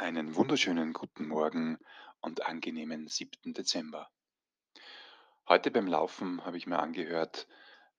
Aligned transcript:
Einen 0.00 0.34
wunderschönen 0.34 0.94
guten 0.94 1.28
Morgen 1.28 1.78
und 2.22 2.46
angenehmen 2.46 3.06
7. 3.06 3.52
Dezember. 3.52 4.10
Heute 5.46 5.70
beim 5.70 5.86
Laufen 5.86 6.42
habe 6.46 6.56
ich 6.56 6.66
mir 6.66 6.78
angehört 6.78 7.46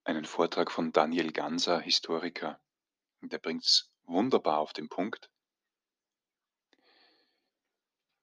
einen 0.03 0.25
Vortrag 0.25 0.71
von 0.71 0.91
Daniel 0.91 1.31
Ganser, 1.31 1.79
Historiker. 1.79 2.59
Und 3.21 3.31
der 3.31 3.37
bringt 3.37 3.65
es 3.65 3.91
wunderbar 4.05 4.57
auf 4.57 4.73
den 4.73 4.89
Punkt. 4.89 5.29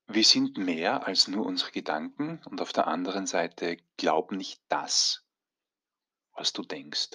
Wir 0.08 0.24
sind 0.24 0.58
mehr 0.58 1.06
als 1.06 1.29
nur 1.29 1.46
unsere 1.46 1.70
Gedanken 1.70 2.42
und 2.46 2.60
auf 2.60 2.72
der 2.72 2.88
anderen 2.88 3.29
Seite 3.29 3.76
glaub 3.96 4.32
nicht 4.32 4.60
das, 4.68 5.24
was 6.32 6.52
du 6.52 6.62
denkst. 6.62 7.10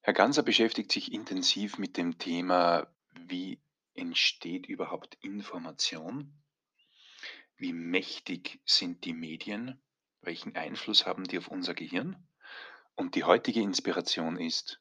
Herr 0.00 0.12
Ganser 0.12 0.42
beschäftigt 0.42 0.90
sich 0.90 1.12
intensiv 1.12 1.78
mit 1.78 1.96
dem 1.96 2.18
Thema, 2.18 2.92
wie 3.12 3.62
entsteht 3.94 4.66
überhaupt 4.66 5.14
Information? 5.22 6.42
Wie 7.56 7.72
mächtig 7.72 8.60
sind 8.64 9.04
die 9.04 9.12
Medien? 9.12 9.80
Welchen 10.20 10.56
Einfluss 10.56 11.06
haben 11.06 11.24
die 11.24 11.38
auf 11.38 11.48
unser 11.48 11.74
Gehirn? 11.74 12.28
Und 12.94 13.14
die 13.14 13.24
heutige 13.24 13.60
Inspiration 13.60 14.38
ist, 14.38 14.80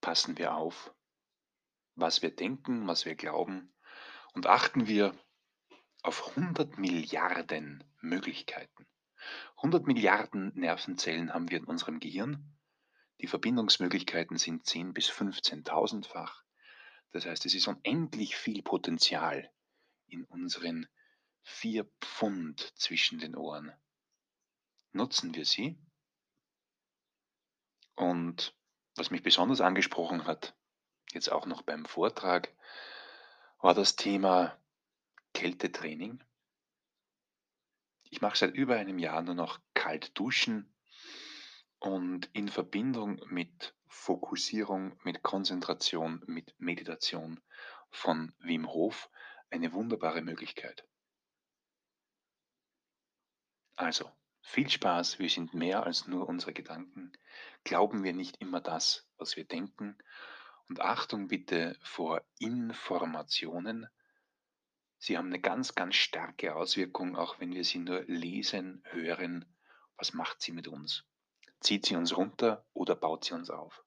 passen 0.00 0.36
wir 0.38 0.54
auf, 0.54 0.94
was 1.94 2.22
wir 2.22 2.34
denken, 2.34 2.86
was 2.86 3.04
wir 3.04 3.14
glauben 3.14 3.72
und 4.34 4.46
achten 4.46 4.86
wir 4.86 5.16
auf 6.02 6.36
100 6.36 6.78
Milliarden 6.78 7.82
Möglichkeiten. 8.00 8.86
100 9.56 9.86
Milliarden 9.86 10.52
Nervenzellen 10.54 11.32
haben 11.32 11.50
wir 11.50 11.58
in 11.58 11.64
unserem 11.64 12.00
Gehirn. 12.00 12.54
Die 13.20 13.26
Verbindungsmöglichkeiten 13.26 14.36
sind 14.36 14.66
10 14.66 14.92
bis 14.92 15.08
15.000-fach. 15.10 16.43
Das 17.14 17.26
heißt, 17.26 17.46
es 17.46 17.54
ist 17.54 17.68
unendlich 17.68 18.34
viel 18.34 18.60
Potenzial 18.60 19.48
in 20.08 20.24
unseren 20.24 20.88
vier 21.44 21.84
Pfund 22.00 22.72
zwischen 22.76 23.20
den 23.20 23.36
Ohren. 23.36 23.72
Nutzen 24.90 25.32
wir 25.32 25.44
sie? 25.44 25.78
Und 27.94 28.52
was 28.96 29.12
mich 29.12 29.22
besonders 29.22 29.60
angesprochen 29.60 30.24
hat, 30.24 30.56
jetzt 31.12 31.30
auch 31.30 31.46
noch 31.46 31.62
beim 31.62 31.84
Vortrag, 31.84 32.52
war 33.60 33.74
das 33.74 33.94
Thema 33.94 34.58
Kältetraining. 35.34 36.20
Ich 38.10 38.22
mache 38.22 38.36
seit 38.36 38.54
über 38.54 38.74
einem 38.74 38.98
Jahr 38.98 39.22
nur 39.22 39.36
noch 39.36 39.60
kalt 39.74 40.18
duschen 40.18 40.74
und 41.78 42.28
in 42.32 42.48
Verbindung 42.48 43.22
mit 43.28 43.72
Fokussierung, 44.04 45.00
mit 45.02 45.22
Konzentration, 45.22 46.22
mit 46.26 46.54
Meditation 46.58 47.40
von 47.90 48.34
Wim 48.38 48.68
Hof 48.68 49.08
eine 49.48 49.72
wunderbare 49.72 50.20
Möglichkeit. 50.20 50.86
Also, 53.76 54.12
viel 54.42 54.68
Spaß, 54.68 55.18
wir 55.20 55.30
sind 55.30 55.54
mehr 55.54 55.84
als 55.84 56.06
nur 56.06 56.28
unsere 56.28 56.52
Gedanken. 56.52 57.12
Glauben 57.64 58.04
wir 58.04 58.12
nicht 58.12 58.42
immer 58.42 58.60
das, 58.60 59.08
was 59.16 59.36
wir 59.36 59.46
denken. 59.46 59.96
Und 60.68 60.82
Achtung 60.82 61.28
bitte 61.28 61.78
vor 61.80 62.22
Informationen. 62.38 63.88
Sie 64.98 65.16
haben 65.16 65.28
eine 65.28 65.40
ganz, 65.40 65.74
ganz 65.74 65.94
starke 65.94 66.54
Auswirkung, 66.54 67.16
auch 67.16 67.40
wenn 67.40 67.54
wir 67.54 67.64
sie 67.64 67.78
nur 67.78 68.02
lesen, 68.02 68.82
hören. 68.90 69.46
Was 69.96 70.12
macht 70.12 70.42
sie 70.42 70.52
mit 70.52 70.68
uns? 70.68 71.06
Zieht 71.60 71.86
sie 71.86 71.96
uns 71.96 72.14
runter 72.14 72.66
oder 72.74 72.94
baut 72.94 73.24
sie 73.24 73.32
uns 73.32 73.48
auf? 73.48 73.83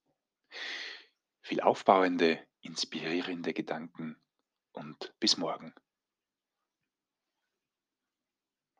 Viel 1.41 1.61
aufbauende, 1.61 2.39
inspirierende 2.61 3.53
Gedanken 3.53 4.17
und 4.73 5.13
bis 5.19 5.37
morgen. 5.37 5.73